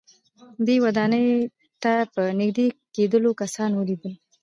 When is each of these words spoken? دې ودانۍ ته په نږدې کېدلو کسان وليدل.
دې 0.65 0.75
ودانۍ 0.83 1.25
ته 1.83 1.93
په 2.13 2.21
نږدې 2.39 2.65
کېدلو 2.95 3.29
کسان 3.41 3.71
وليدل. 3.75 4.13